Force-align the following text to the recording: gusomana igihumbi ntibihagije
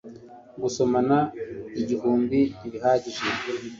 gusomana 0.61 1.17
igihumbi 1.81 2.39
ntibihagije 2.57 3.23